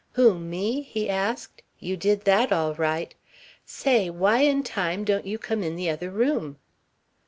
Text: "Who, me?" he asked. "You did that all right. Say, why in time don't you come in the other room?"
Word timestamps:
"Who, 0.13 0.39
me?" 0.39 0.81
he 0.81 1.07
asked. 1.11 1.61
"You 1.77 1.95
did 1.95 2.23
that 2.25 2.51
all 2.51 2.73
right. 2.73 3.13
Say, 3.67 4.09
why 4.09 4.39
in 4.39 4.63
time 4.63 5.03
don't 5.03 5.27
you 5.27 5.37
come 5.37 5.61
in 5.61 5.75
the 5.75 5.91
other 5.91 6.09
room?" 6.09 6.57